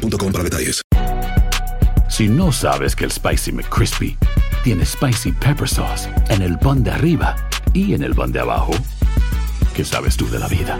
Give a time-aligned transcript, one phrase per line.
[0.00, 0.82] para detalles.
[2.08, 4.16] Si no sabes que el Spicy McCrispy
[4.64, 7.36] tiene Spicy Pepper Sauce en el pan de arriba
[7.72, 8.72] y en el pan de abajo,
[9.74, 10.78] ¿qué sabes tú de la vida?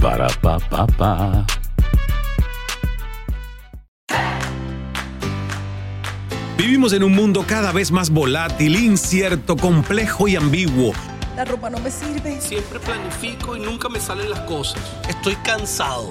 [0.00, 1.46] Para, pa, pa, pa.
[6.56, 10.92] Vivimos en un mundo cada vez más volátil, incierto, complejo y ambiguo.
[11.36, 12.40] La ropa no me sirve.
[12.40, 14.80] Siempre planifico y nunca me salen las cosas.
[15.06, 16.10] Estoy cansado.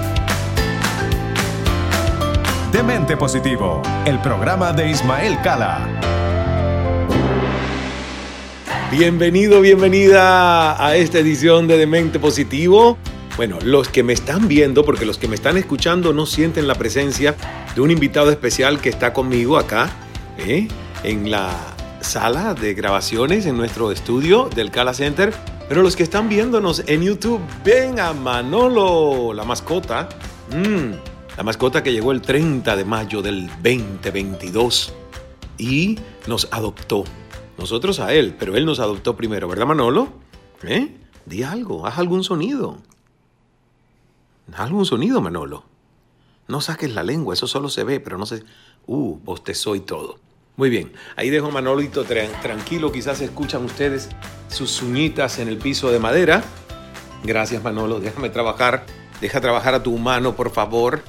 [2.71, 5.89] Demente Positivo, el programa de Ismael Cala.
[8.89, 12.97] Bienvenido, bienvenida a esta edición de Demente Positivo.
[13.35, 16.75] Bueno, los que me están viendo, porque los que me están escuchando no sienten la
[16.75, 17.35] presencia
[17.75, 19.89] de un invitado especial que está conmigo acá,
[20.37, 20.69] ¿eh?
[21.03, 21.49] en la
[21.99, 25.33] sala de grabaciones, en nuestro estudio del Cala Center.
[25.67, 30.07] Pero los que están viéndonos en YouTube, ven a Manolo, la mascota.
[30.51, 34.93] Mm, la mascota que llegó el 30 de mayo del 2022
[35.57, 37.03] y nos adoptó.
[37.57, 40.11] Nosotros a él, pero él nos adoptó primero, ¿verdad Manolo?
[40.63, 40.97] ¿Eh?
[41.25, 42.77] Di algo, haz algún sonido.
[44.51, 45.63] Haz algún sonido, Manolo.
[46.47, 48.43] No saques la lengua, eso solo se ve, pero no se...
[48.87, 50.19] Uh, bostezó y todo.
[50.57, 54.09] Muy bien, ahí dejo a Manolito tranquilo, quizás escuchan ustedes
[54.49, 56.43] sus uñitas en el piso de madera.
[57.23, 58.85] Gracias Manolo, déjame trabajar,
[59.21, 61.03] deja trabajar a tu humano, por favor.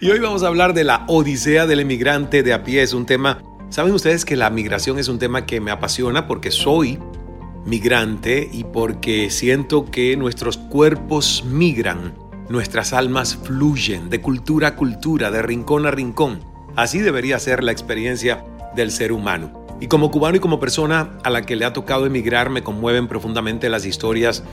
[0.00, 2.82] Y hoy vamos a hablar de la odisea del emigrante de a pie.
[2.82, 6.50] Es un tema, saben ustedes que la migración es un tema que me apasiona porque
[6.50, 6.98] soy
[7.64, 12.14] migrante y porque siento que nuestros cuerpos migran,
[12.48, 16.40] nuestras almas fluyen de cultura a cultura, de rincón a rincón.
[16.74, 19.62] Así debería ser la experiencia del ser humano.
[19.80, 23.08] Y como cubano y como persona a la que le ha tocado emigrar, me conmueven
[23.08, 24.44] profundamente las historias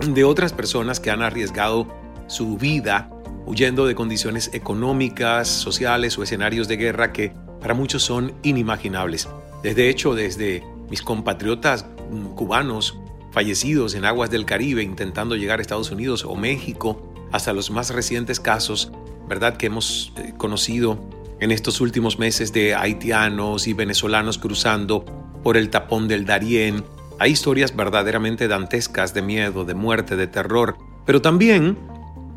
[0.00, 1.86] de otras personas que han arriesgado
[2.26, 3.10] su vida
[3.46, 9.28] huyendo de condiciones económicas, sociales o escenarios de guerra que para muchos son inimaginables.
[9.62, 12.98] Desde hecho, desde mis compatriotas mm, cubanos
[13.30, 17.90] fallecidos en aguas del Caribe intentando llegar a Estados Unidos o México, hasta los más
[17.90, 18.92] recientes casos,
[19.28, 20.98] ¿verdad?, que hemos eh, conocido
[21.40, 25.04] en estos últimos meses de haitianos y venezolanos cruzando
[25.42, 26.84] por el tapón del Darién.
[27.18, 31.76] Hay historias verdaderamente dantescas de miedo, de muerte, de terror, pero también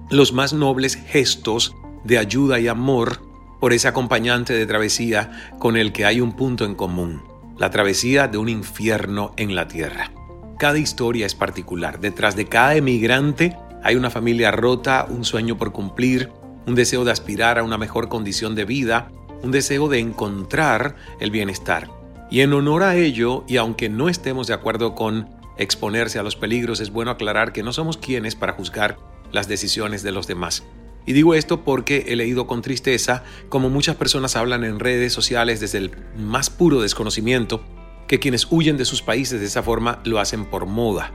[0.09, 3.21] los más nobles gestos de ayuda y amor
[3.59, 7.21] por ese acompañante de travesía con el que hay un punto en común,
[7.57, 10.11] la travesía de un infierno en la tierra.
[10.57, 15.71] Cada historia es particular, detrás de cada emigrante hay una familia rota, un sueño por
[15.71, 16.31] cumplir,
[16.65, 19.11] un deseo de aspirar a una mejor condición de vida,
[19.43, 21.87] un deseo de encontrar el bienestar.
[22.31, 26.35] Y en honor a ello, y aunque no estemos de acuerdo con exponerse a los
[26.35, 28.97] peligros, es bueno aclarar que no somos quienes para juzgar
[29.31, 30.63] las decisiones de los demás.
[31.05, 35.59] Y digo esto porque he leído con tristeza como muchas personas hablan en redes sociales
[35.59, 37.63] desde el más puro desconocimiento
[38.07, 41.11] que quienes huyen de sus países de esa forma lo hacen por moda.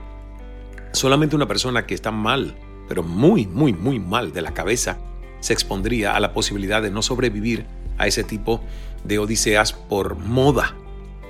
[0.92, 2.56] Solamente una persona que está mal,
[2.88, 4.98] pero muy, muy, muy mal de la cabeza,
[5.40, 7.66] se expondría a la posibilidad de no sobrevivir
[7.98, 8.62] a ese tipo
[9.02, 10.76] de odiseas por moda.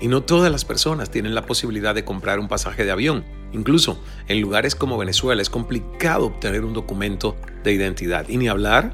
[0.00, 3.25] Y no todas las personas tienen la posibilidad de comprar un pasaje de avión.
[3.55, 8.29] Incluso en lugares como Venezuela es complicado obtener un documento de identidad.
[8.29, 8.93] Y ni hablar,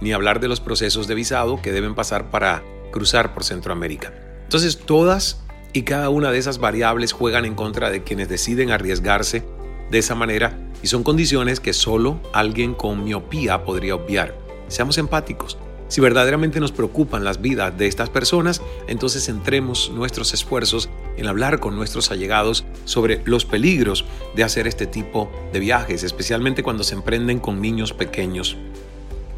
[0.00, 4.12] ni hablar de los procesos de visado que deben pasar para cruzar por Centroamérica.
[4.42, 5.42] Entonces todas
[5.72, 9.44] y cada una de esas variables juegan en contra de quienes deciden arriesgarse
[9.90, 14.36] de esa manera y son condiciones que solo alguien con miopía podría obviar.
[14.66, 15.56] Seamos empáticos.
[15.90, 21.58] Si verdaderamente nos preocupan las vidas de estas personas, entonces centremos nuestros esfuerzos en hablar
[21.58, 24.04] con nuestros allegados sobre los peligros
[24.36, 28.56] de hacer este tipo de viajes, especialmente cuando se emprenden con niños pequeños.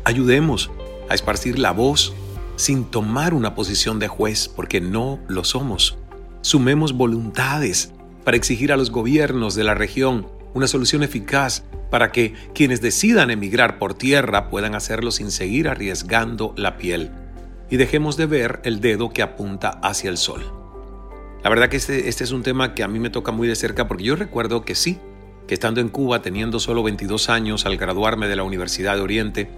[0.05, 0.71] Ayudemos
[1.09, 2.13] a esparcir la voz
[2.57, 5.97] sin tomar una posición de juez, porque no lo somos.
[6.43, 7.93] Sumemos voluntades
[8.25, 13.31] para exigir a los gobiernos de la región una solución eficaz para que quienes decidan
[13.31, 17.11] emigrar por tierra puedan hacerlo sin seguir arriesgando la piel.
[17.71, 20.43] Y dejemos de ver el dedo que apunta hacia el sol.
[21.43, 23.57] La verdad que este, este, es un tema que a mí me toca muy de
[23.57, 24.99] cerca porque yo recuerdo que sí,
[25.47, 29.51] que estando en Cuba teniendo solo 22 años al graduarme de la Universidad de Oriente,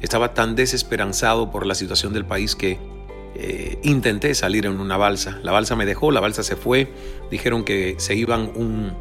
[0.00, 2.78] estaba tan desesperanzado por la situación del país que
[3.34, 5.38] eh, intenté salir en una balsa.
[5.42, 6.92] La balsa me dejó, la balsa se fue,
[7.30, 8.92] dijeron que se iban un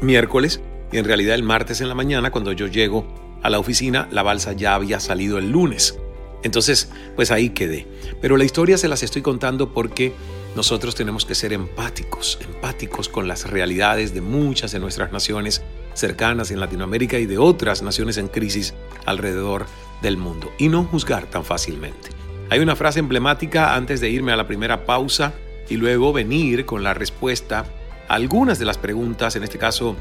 [0.00, 0.60] miércoles
[0.92, 3.06] y en realidad el martes en la mañana cuando yo llego
[3.42, 5.98] a la oficina la balsa ya había salido el lunes.
[6.42, 7.86] Entonces, pues ahí quedé.
[8.20, 10.12] Pero la historia se las estoy contando porque
[10.54, 15.62] nosotros tenemos que ser empáticos, empáticos con las realidades de muchas de nuestras naciones
[15.94, 18.74] cercanas en Latinoamérica y de otras naciones en crisis
[19.06, 19.66] alrededor
[20.02, 22.10] del mundo y no juzgar tan fácilmente.
[22.50, 25.32] Hay una frase emblemática antes de irme a la primera pausa
[25.68, 27.64] y luego venir con la respuesta
[28.08, 29.96] a algunas de las preguntas, en este caso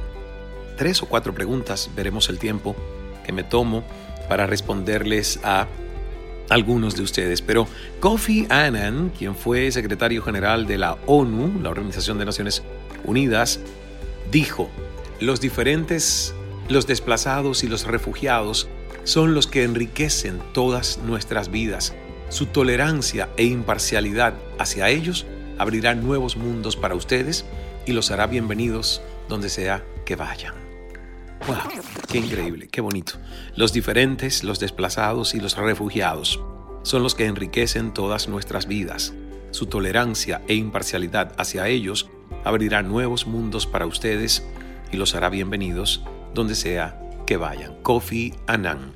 [0.82, 2.76] tres o cuatro preguntas, veremos el tiempo
[3.24, 3.84] que me tomo
[4.28, 5.68] para responderles a
[6.50, 7.44] algunos de ustedes.
[7.44, 7.68] Pero
[8.00, 12.64] Kofi Annan, quien fue secretario general de la ONU, la Organización de Naciones
[13.04, 13.60] Unidas,
[14.32, 14.72] dijo,
[15.20, 16.34] los diferentes,
[16.68, 18.68] los desplazados y los refugiados
[19.04, 21.94] son los que enriquecen todas nuestras vidas.
[22.30, 25.28] Su tolerancia e imparcialidad hacia ellos
[25.60, 27.46] abrirá nuevos mundos para ustedes
[27.86, 30.71] y los hará bienvenidos donde sea que vayan.
[31.48, 31.58] ¡Wow!
[32.08, 32.68] ¡Qué increíble!
[32.68, 33.14] ¡Qué bonito!
[33.56, 36.40] Los diferentes, los desplazados y los refugiados
[36.84, 39.14] son los que enriquecen todas nuestras vidas.
[39.52, 42.10] Su tolerancia e imparcialidad hacia ellos
[42.44, 44.46] abrirá nuevos mundos para ustedes
[44.92, 46.04] y los hará bienvenidos
[46.34, 47.76] donde sea que vayan.
[47.82, 48.94] Kofi Annan.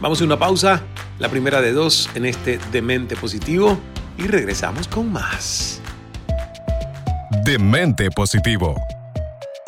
[0.00, 0.82] Vamos a una pausa,
[1.18, 3.78] la primera de dos en este Demente Positivo
[4.18, 5.80] y regresamos con más.
[7.44, 8.76] Demente Positivo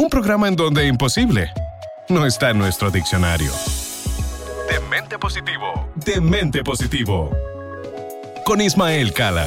[0.08, 1.52] un programa en donde imposible
[2.08, 3.52] no está en nuestro diccionario.
[4.70, 5.90] Demente positivo.
[5.96, 7.30] Demente positivo.
[8.42, 9.46] Con Ismael Cala.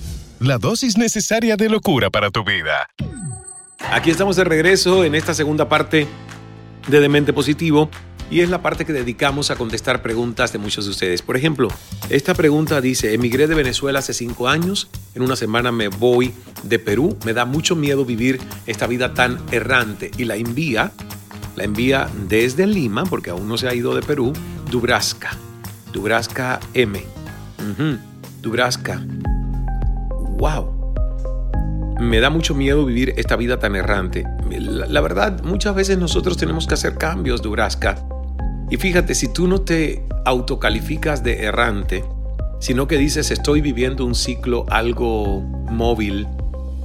[0.41, 2.89] la dosis necesaria de locura para tu vida.
[3.91, 6.07] Aquí estamos de regreso en esta segunda parte
[6.87, 7.91] de Demente Positivo
[8.31, 11.21] y es la parte que dedicamos a contestar preguntas de muchos de ustedes.
[11.21, 11.67] Por ejemplo,
[12.09, 16.33] esta pregunta dice, emigré de Venezuela hace cinco años, en una semana me voy
[16.63, 20.91] de Perú, me da mucho miedo vivir esta vida tan errante y la envía,
[21.55, 24.33] la envía desde Lima, porque aún no se ha ido de Perú,
[24.71, 25.37] Dubraska,
[25.93, 27.05] Dubraska M.
[28.41, 29.05] Dubraska
[30.37, 30.81] wow,
[32.01, 34.25] me da mucho miedo vivir esta vida tan errante.
[34.49, 38.03] La, verdad, muchas veces nosotros tenemos que hacer cambios, Durasca.
[38.69, 42.03] Y fíjate, si tú no te autocalificas de errante,
[42.59, 46.27] sino que dices estoy viviendo un ciclo algo móvil,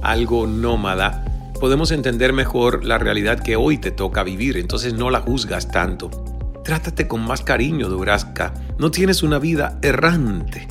[0.01, 1.25] algo nómada,
[1.59, 6.11] podemos entender mejor la realidad que hoy te toca vivir, entonces no la juzgas tanto.
[6.63, 8.53] Trátate con más cariño, Durasca.
[8.77, 10.67] No tienes una vida errante.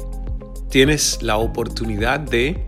[0.70, 2.66] Tienes la oportunidad de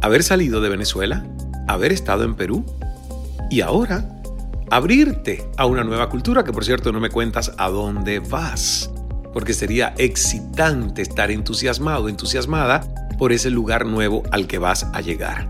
[0.00, 1.24] haber salido de Venezuela,
[1.66, 2.64] haber estado en Perú
[3.50, 4.20] y ahora
[4.70, 8.90] abrirte a una nueva cultura, que por cierto no me cuentas a dónde vas,
[9.32, 12.82] porque sería excitante estar entusiasmado, entusiasmada
[13.18, 15.48] por ese lugar nuevo al que vas a llegar.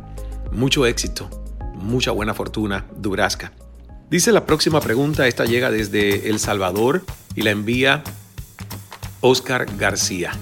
[0.52, 1.28] Mucho éxito,
[1.74, 3.52] mucha buena fortuna, Dubrasca.
[4.10, 7.04] Dice la próxima pregunta, esta llega desde El Salvador
[7.34, 8.02] y la envía
[9.20, 10.32] Oscar García.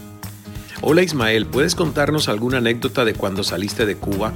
[0.83, 4.33] Hola Ismael, ¿puedes contarnos alguna anécdota de cuando saliste de Cuba?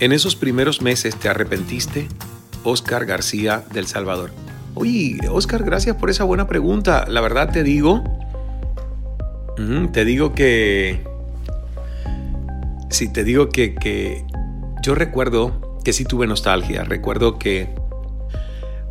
[0.00, 2.08] ¿En esos primeros meses te arrepentiste?
[2.64, 4.32] Oscar García del Salvador.
[4.74, 7.06] Oye, Oscar, gracias por esa buena pregunta.
[7.08, 8.02] La verdad te digo
[9.92, 11.04] te digo que...
[12.88, 14.24] Sí, te digo que, que
[14.82, 16.82] yo recuerdo que sí tuve nostalgia.
[16.84, 17.74] Recuerdo que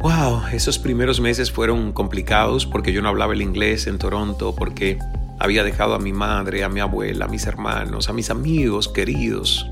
[0.01, 4.97] Wow, esos primeros meses fueron complicados porque yo no hablaba el inglés en Toronto, porque
[5.39, 9.67] había dejado a mi madre, a mi abuela, a mis hermanos, a mis amigos queridos.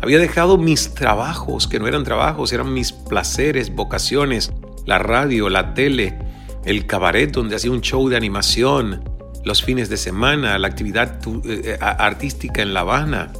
[0.00, 4.52] Había dejado mis trabajos, que no eran trabajos, eran mis placeres, vocaciones,
[4.84, 6.18] la radio, la tele,
[6.64, 9.04] el cabaret donde hacía un show de animación,
[9.44, 13.32] los fines de semana, la actividad eh, artística en La Habana.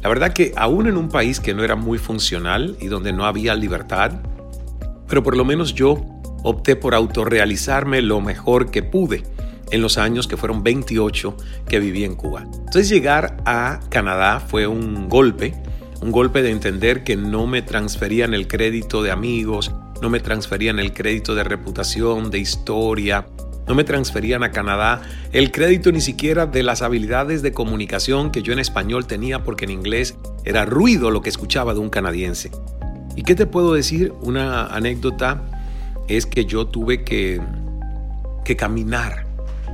[0.00, 3.26] La verdad que aún en un país que no era muy funcional y donde no
[3.26, 4.20] había libertad,
[5.08, 6.04] pero por lo menos yo
[6.42, 9.22] opté por autorrealizarme lo mejor que pude
[9.70, 11.36] en los años que fueron 28
[11.68, 12.42] que viví en Cuba.
[12.42, 15.54] Entonces llegar a Canadá fue un golpe,
[16.00, 20.78] un golpe de entender que no me transferían el crédito de amigos, no me transferían
[20.78, 23.26] el crédito de reputación, de historia,
[23.66, 28.42] no me transferían a Canadá el crédito ni siquiera de las habilidades de comunicación que
[28.42, 32.52] yo en español tenía porque en inglés era ruido lo que escuchaba de un canadiense.
[33.16, 34.12] ¿Y qué te puedo decir?
[34.20, 35.42] Una anécdota
[36.06, 37.40] es que yo tuve que,
[38.44, 39.26] que caminar,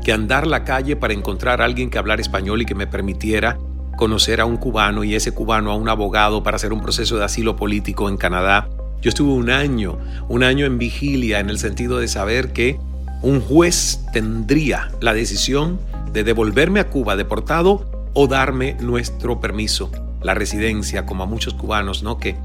[0.04, 3.58] que andar la calle para encontrar a alguien que hablara español y que me permitiera
[3.96, 7.25] conocer a un cubano y ese cubano a un abogado para hacer un proceso de
[7.25, 8.68] asilo político en Canadá.
[9.02, 12.78] Yo estuve un año, un año en vigilia en el sentido de saber que
[13.22, 15.80] un juez tendría la decisión
[16.12, 17.84] de devolverme a Cuba deportado
[18.14, 19.90] o darme nuestro permiso,
[20.22, 22.18] la residencia, como a muchos cubanos, ¿no?
[22.18, 22.37] Que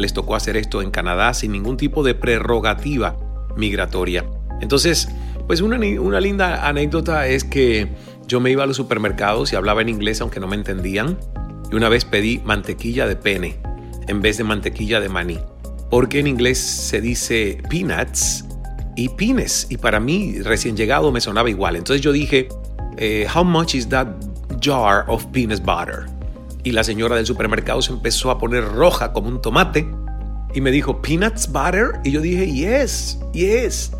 [0.00, 3.16] les tocó hacer esto en Canadá sin ningún tipo de prerrogativa
[3.56, 4.24] migratoria.
[4.60, 5.08] Entonces,
[5.46, 7.88] pues una, una linda anécdota es que
[8.26, 11.18] yo me iba a los supermercados y hablaba en inglés aunque no me entendían.
[11.70, 13.56] Y una vez pedí mantequilla de pene
[14.08, 15.38] en vez de mantequilla de maní.
[15.90, 18.44] Porque en inglés se dice peanuts
[18.96, 19.66] y pines.
[19.70, 21.76] Y para mí, recién llegado, me sonaba igual.
[21.76, 22.48] Entonces yo dije,
[22.96, 24.08] eh, How much is that
[24.60, 26.06] jar of peanut butter?
[26.66, 29.86] Y la señora del supermercado se empezó a poner roja como un tomate
[30.52, 32.00] y me dijo, ¿peanuts butter?
[32.02, 33.92] Y yo dije, yes, yes.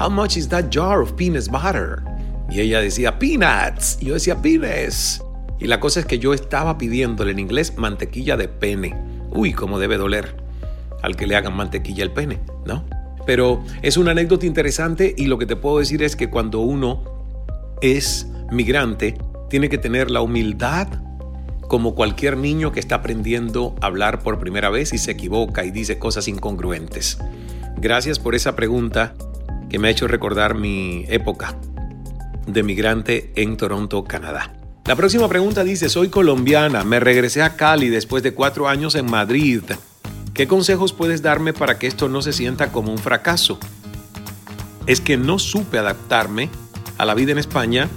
[0.00, 2.00] How much is that jar of peanuts butter?
[2.48, 3.98] Y ella decía, peanuts.
[4.00, 5.20] Y yo decía, peanuts.
[5.58, 8.94] Y la cosa es que yo estaba pidiéndole en inglés mantequilla de pene.
[9.32, 10.36] Uy, cómo debe doler
[11.02, 12.84] al que le hagan mantequilla el pene, ¿no?
[13.26, 17.02] Pero es una anécdota interesante y lo que te puedo decir es que cuando uno
[17.80, 19.18] es migrante,
[19.50, 21.01] tiene que tener la humildad
[21.72, 25.70] como cualquier niño que está aprendiendo a hablar por primera vez y se equivoca y
[25.70, 27.16] dice cosas incongruentes.
[27.78, 29.14] Gracias por esa pregunta
[29.70, 31.56] que me ha hecho recordar mi época
[32.46, 34.52] de migrante en Toronto, Canadá.
[34.84, 39.10] La próxima pregunta dice, soy colombiana, me regresé a Cali después de cuatro años en
[39.10, 39.62] Madrid.
[40.34, 43.58] ¿Qué consejos puedes darme para que esto no se sienta como un fracaso?
[44.86, 46.50] Es que no supe adaptarme
[46.98, 47.88] a la vida en España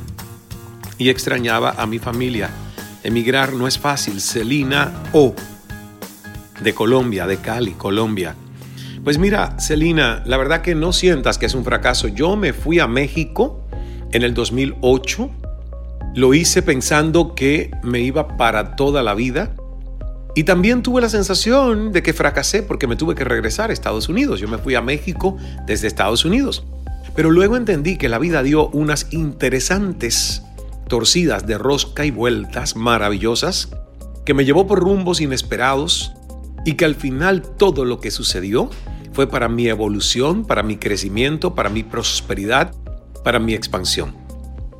[0.97, 2.51] y extrañaba a mi familia.
[3.05, 4.19] Emigrar no es fácil.
[4.19, 5.35] Celina O,
[6.59, 8.35] de Colombia, de Cali, Colombia.
[9.03, 12.07] Pues mira, Celina, la verdad que no sientas que es un fracaso.
[12.07, 13.63] Yo me fui a México
[14.11, 15.29] en el 2008.
[16.15, 19.55] Lo hice pensando que me iba para toda la vida.
[20.33, 24.09] Y también tuve la sensación de que fracasé porque me tuve que regresar a Estados
[24.09, 24.39] Unidos.
[24.39, 26.65] Yo me fui a México desde Estados Unidos.
[27.15, 30.41] Pero luego entendí que la vida dio unas interesantes
[30.87, 33.69] torcidas de rosca y vueltas maravillosas
[34.25, 36.13] que me llevó por rumbos inesperados
[36.65, 38.69] y que al final todo lo que sucedió
[39.13, 42.73] fue para mi evolución, para mi crecimiento, para mi prosperidad,
[43.23, 44.13] para mi expansión.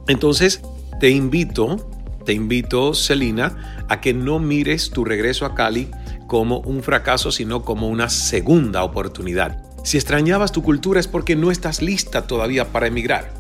[0.08, 0.62] Entonces,
[1.00, 1.90] te invito,
[2.26, 5.90] te invito, Celina, a que no mires tu regreso a Cali
[6.28, 9.64] como un fracaso, sino como una segunda oportunidad.
[9.84, 13.32] Si extrañabas tu cultura es porque no estás lista todavía para emigrar.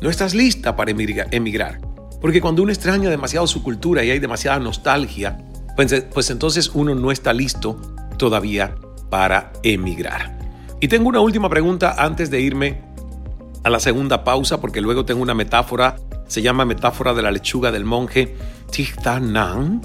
[0.00, 1.80] No estás lista para emigrar.
[2.20, 5.38] Porque cuando uno extraña demasiado su cultura y hay demasiada nostalgia,
[5.76, 7.80] pues, pues, entonces uno no está listo
[8.18, 8.74] todavía
[9.08, 10.38] para emigrar.
[10.80, 12.82] Y tengo una última pregunta antes de irme
[13.64, 15.96] a la segunda pausa, porque luego tengo una metáfora,
[16.26, 18.36] se llama metáfora de la lechuga del monje
[19.20, 19.82] Nan,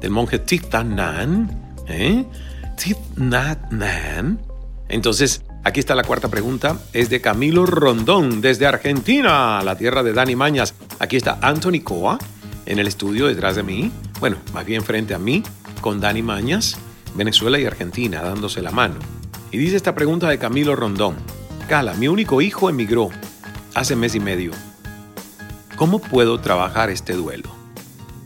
[0.00, 2.24] del monje Tichtanan, ¿eh?
[3.16, 4.40] Nan.
[4.88, 10.12] Entonces, Aquí está la cuarta pregunta, es de Camilo Rondón, desde Argentina, la tierra de
[10.12, 10.74] Dani Mañas.
[11.00, 12.20] Aquí está Anthony Coa
[12.66, 15.42] en el estudio detrás de mí, bueno, más bien frente a mí,
[15.80, 16.78] con Dani Mañas,
[17.16, 18.94] Venezuela y Argentina, dándose la mano.
[19.50, 21.16] Y dice esta pregunta de Camilo Rondón.
[21.68, 23.08] Cala, mi único hijo emigró
[23.74, 24.52] hace mes y medio.
[25.74, 27.50] ¿Cómo puedo trabajar este duelo?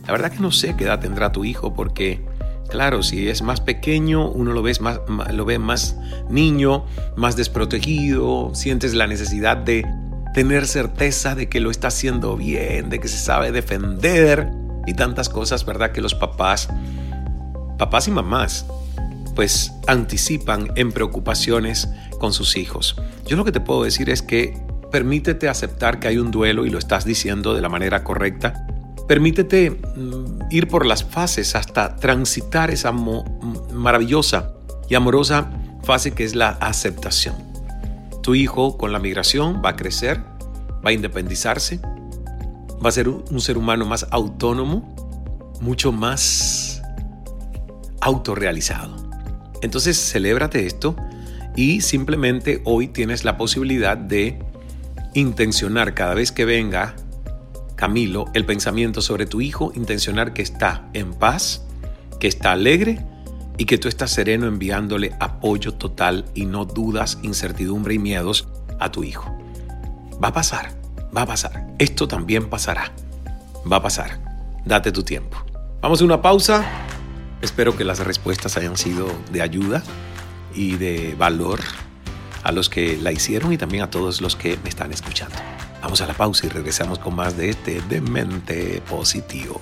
[0.07, 2.23] La verdad que no sé qué edad tendrá tu hijo porque
[2.71, 5.01] Claro, si es más pequeño, uno lo, ves más,
[5.33, 5.97] lo ve más
[6.29, 6.85] niño,
[7.17, 9.85] más desprotegido, sientes la necesidad de
[10.35, 14.51] tener certeza de que lo está haciendo bien, de que se sabe defender
[14.87, 15.91] y tantas cosas, ¿verdad?
[15.91, 16.69] Que los papás,
[17.77, 18.67] papás y mamás,
[19.35, 21.89] pues anticipan en preocupaciones
[22.21, 22.97] con sus hijos.
[23.27, 24.57] Yo lo que te puedo decir es que
[24.93, 28.67] permítete aceptar que hay un duelo y lo estás diciendo de la manera correcta.
[29.11, 34.53] Permítete mm, ir por las fases hasta transitar esa maravillosa
[34.89, 35.51] y amorosa
[35.83, 37.35] fase que es la aceptación.
[38.23, 40.21] Tu hijo con la migración va a crecer,
[40.87, 44.95] va a independizarse, va a ser un ser humano más autónomo,
[45.61, 46.81] mucho más
[48.01, 48.95] autorrealizado.
[49.61, 50.95] Entonces, celébrate esto
[51.57, 54.39] y simplemente hoy tienes la posibilidad de
[55.15, 56.95] intencionar cada vez que venga
[57.81, 61.65] Camilo el pensamiento sobre tu hijo, intencionar que está en paz,
[62.19, 63.07] que está alegre
[63.57, 68.93] y que tú estás sereno enviándole apoyo total y no dudas, incertidumbre y miedos a
[68.93, 69.35] tu hijo.
[70.23, 70.79] Va a pasar,
[71.17, 71.69] va a pasar.
[71.79, 72.93] Esto también pasará.
[73.71, 74.21] Va a pasar.
[74.67, 75.39] Date tu tiempo.
[75.81, 76.63] Vamos a una pausa.
[77.41, 79.83] Espero que las respuestas hayan sido de ayuda
[80.55, 81.61] y de valor
[82.43, 85.37] a los que la hicieron y también a todos los que me están escuchando.
[85.83, 89.61] Vamos a la pausa y regresamos con más de este Demente Positivo.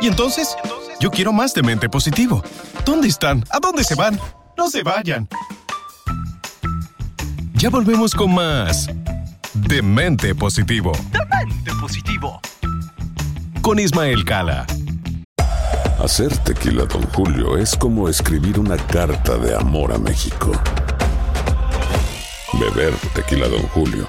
[0.00, 0.56] ¿Y entonces?
[1.00, 2.42] Yo quiero más de mente positivo.
[2.84, 3.44] ¿Dónde están?
[3.50, 4.18] ¿A dónde se van?
[4.56, 5.28] No se vayan.
[7.54, 8.88] Ya volvemos con más
[9.54, 10.92] de mente positivo.
[11.10, 12.40] Demente positivo.
[13.62, 14.66] Con Ismael Cala.
[16.02, 20.52] Hacer tequila, don Julio, es como escribir una carta de amor a México.
[22.52, 24.08] Beber tequila, don Julio,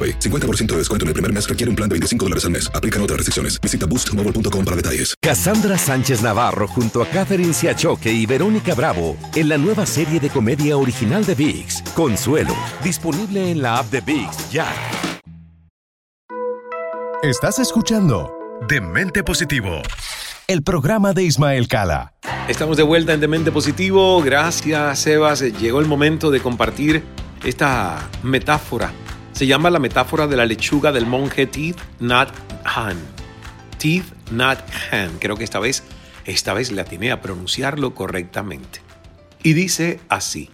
[0.00, 0.18] AroPay.
[0.18, 2.70] 50% de descuento en el primer mes requiere un plan de 25 dólares al mes.
[2.74, 3.60] Aplican otras restricciones.
[3.60, 5.14] Visita boostmobile.com para detalles.
[5.20, 10.30] Cassandra Sánchez Navarro junto a Catherine Siachoque y Verónica Bravo en la nueva serie de
[10.30, 14.72] comedia original de VIX, Consuelo, disponible en la app de VIX ya.
[17.22, 18.32] Estás escuchando
[18.66, 19.82] Demente Positivo,
[20.46, 22.14] el programa de Ismael Cala.
[22.48, 24.22] Estamos de vuelta en Demente Positivo.
[24.22, 25.42] Gracias, Sebas.
[25.42, 27.04] Llegó el momento de compartir
[27.44, 28.90] esta metáfora
[29.40, 32.28] se llama la metáfora de la lechuga del monje Teeth Nat
[32.62, 32.98] Han.
[33.78, 34.58] Teeth Nat
[34.92, 35.12] Han.
[35.18, 35.82] Creo que esta vez,
[36.26, 38.82] esta vez le atiné a pronunciarlo correctamente.
[39.42, 40.50] Y dice así.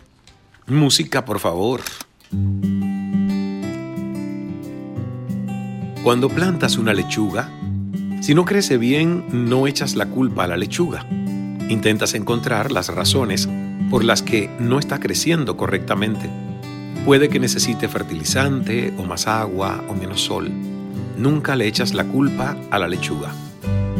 [0.69, 1.81] Música, por favor.
[6.05, 7.51] Cuando plantas una lechuga,
[8.21, 11.05] si no crece bien, no echas la culpa a la lechuga.
[11.69, 13.49] Intentas encontrar las razones
[13.91, 16.31] por las que no está creciendo correctamente
[17.07, 20.51] Puede que necesite fertilizante o más agua o menos sol.
[21.17, 23.31] Nunca le echas la culpa a la lechuga.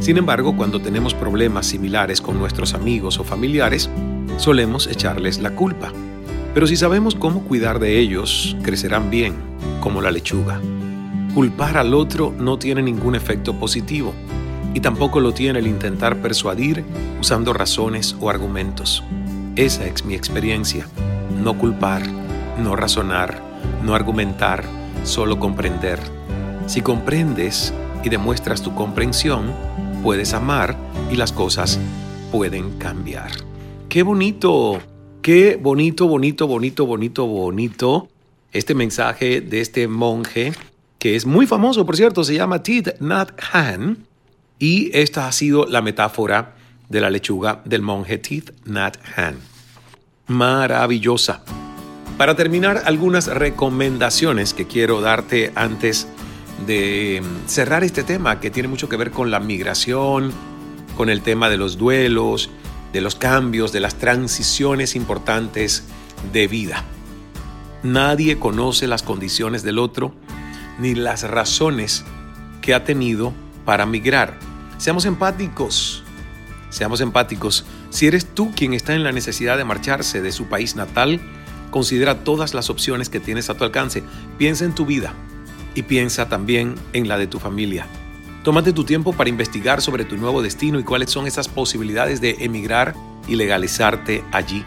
[0.01, 3.89] Sin embargo, cuando tenemos problemas similares con nuestros amigos o familiares,
[4.39, 5.93] solemos echarles la culpa.
[6.53, 9.35] Pero si sabemos cómo cuidar de ellos, crecerán bien,
[9.79, 10.61] como la lechuga.
[11.33, 14.15] Culpar al otro no tiene ningún efecto positivo
[14.75, 16.85] y tampoco lo tiene el intentar persuadir
[17.21, 19.05] usando razones o argumentos.
[19.55, 20.89] Esa es mi experiencia.
[21.41, 22.03] No culpar,
[22.59, 23.41] no razonar,
[23.83, 24.65] no argumentar,
[25.05, 25.99] solo comprender.
[26.67, 29.53] Si comprendes y demuestras tu comprensión,
[30.03, 30.77] puedes amar
[31.11, 31.79] y las cosas
[32.33, 33.31] pueden cambiar.
[33.89, 34.81] Qué bonito,
[35.23, 38.09] qué bonito, bonito, bonito, bonito, bonito
[38.53, 40.53] este mensaje de este monje
[40.99, 44.07] que es muy famoso, por cierto, se llama Thich Nhat Han
[44.59, 46.57] y esta ha sido la metáfora
[46.89, 49.37] de la lechuga del monje Thich Nhat Han.
[50.27, 51.43] Maravillosa.
[52.17, 56.09] Para terminar, algunas recomendaciones que quiero darte antes
[56.67, 60.33] de cerrar este tema que tiene mucho que ver con la migración,
[60.97, 62.49] con el tema de los duelos,
[62.95, 65.85] de los cambios, de las transiciones importantes
[66.33, 66.85] de vida.
[67.83, 70.15] Nadie conoce las condiciones del otro
[70.79, 72.07] ni las razones
[72.63, 73.35] que ha tenido
[73.67, 74.39] para migrar.
[74.79, 76.03] Seamos empáticos,
[76.71, 77.67] seamos empáticos.
[77.91, 81.21] Si eres tú quien está en la necesidad de marcharse de su país natal,
[81.71, 84.03] Considera todas las opciones que tienes a tu alcance.
[84.39, 85.15] Piensa en tu vida
[85.75, 87.87] y piensa también en la de tu familia.
[88.43, 92.37] Tómate tu tiempo para investigar sobre tu nuevo destino y cuáles son esas posibilidades de
[92.41, 92.95] emigrar
[93.27, 94.65] y legalizarte allí.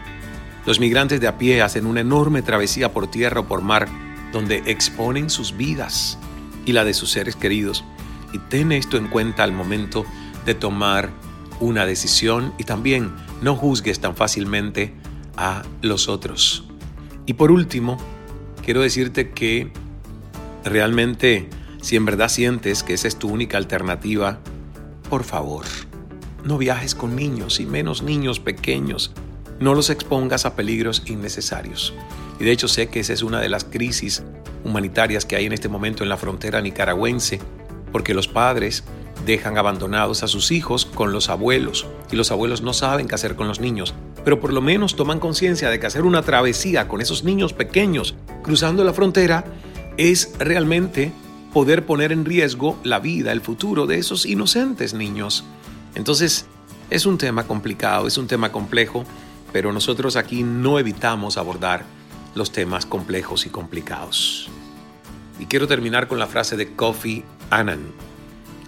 [0.66, 3.88] Los migrantes de a pie hacen una enorme travesía por tierra o por mar,
[4.32, 6.18] donde exponen sus vidas
[6.66, 7.84] y la de sus seres queridos.
[8.32, 10.04] Y ten esto en cuenta al momento
[10.44, 11.10] de tomar
[11.58, 14.94] una decisión y también no juzgues tan fácilmente
[15.36, 16.69] a los otros.
[17.26, 17.98] Y por último,
[18.64, 19.70] quiero decirte que
[20.64, 21.48] realmente
[21.80, 24.38] si en verdad sientes que esa es tu única alternativa,
[25.08, 25.64] por favor,
[26.44, 29.12] no viajes con niños y menos niños pequeños.
[29.58, 31.94] No los expongas a peligros innecesarios.
[32.38, 34.22] Y de hecho sé que esa es una de las crisis
[34.64, 37.40] humanitarias que hay en este momento en la frontera nicaragüense,
[37.92, 38.84] porque los padres
[39.26, 43.36] dejan abandonados a sus hijos con los abuelos y los abuelos no saben qué hacer
[43.36, 47.00] con los niños, pero por lo menos toman conciencia de que hacer una travesía con
[47.00, 49.44] esos niños pequeños cruzando la frontera
[49.96, 51.12] es realmente
[51.52, 55.44] poder poner en riesgo la vida, el futuro de esos inocentes niños.
[55.94, 56.46] Entonces,
[56.90, 59.04] es un tema complicado, es un tema complejo,
[59.52, 61.84] pero nosotros aquí no evitamos abordar
[62.34, 64.48] los temas complejos y complicados.
[65.38, 68.09] Y quiero terminar con la frase de Kofi Annan.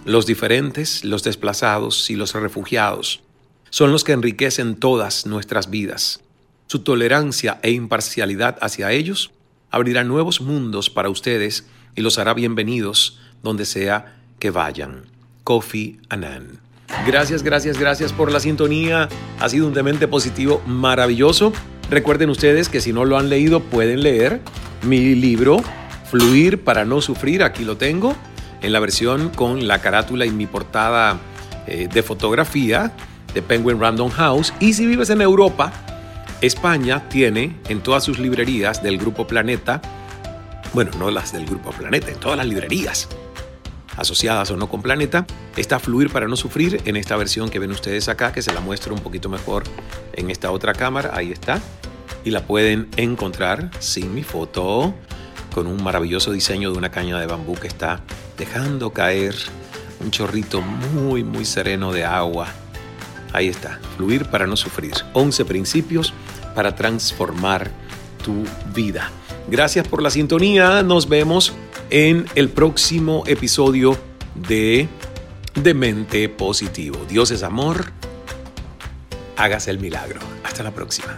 [0.05, 3.21] Los diferentes, los desplazados y los refugiados
[3.69, 6.19] son los que enriquecen todas nuestras vidas.
[6.67, 9.31] Su tolerancia e imparcialidad hacia ellos
[9.71, 15.05] abrirá nuevos mundos para ustedes y los hará bienvenidos donde sea que vayan.
[15.45, 16.59] Kofi Annan.
[17.07, 19.07] Gracias, gracias, gracias por la sintonía.
[19.39, 21.53] Ha sido un demente positivo maravilloso.
[21.89, 24.41] Recuerden ustedes que si no lo han leído pueden leer
[24.81, 25.63] mi libro
[26.11, 27.41] Fluir para no sufrir.
[27.41, 28.15] Aquí lo tengo
[28.63, 31.19] en la versión con la carátula y mi portada
[31.67, 32.91] eh, de fotografía
[33.33, 34.53] de Penguin Random House.
[34.59, 35.71] Y si vives en Europa,
[36.41, 39.81] España tiene en todas sus librerías del Grupo Planeta,
[40.73, 43.07] bueno, no las del Grupo Planeta, en todas las librerías
[43.95, 47.71] asociadas o no con Planeta, está Fluir para no sufrir en esta versión que ven
[47.71, 49.63] ustedes acá, que se la muestro un poquito mejor
[50.13, 51.61] en esta otra cámara, ahí está,
[52.23, 54.95] y la pueden encontrar sin mi foto,
[55.53, 58.01] con un maravilloso diseño de una caña de bambú que está
[58.37, 59.35] dejando caer
[60.03, 62.47] un chorrito muy, muy sereno de agua.
[63.31, 64.93] Ahí está, Fluir para no sufrir.
[65.13, 66.13] 11 principios
[66.55, 67.71] para transformar
[68.23, 69.09] tu vida.
[69.47, 71.53] Gracias por la sintonía, nos vemos
[71.89, 73.97] en el próximo episodio
[74.35, 74.87] de
[75.55, 77.05] Demente Positivo.
[77.07, 77.91] Dios es amor,
[79.37, 80.19] hágase el milagro.
[80.43, 81.17] Hasta la próxima.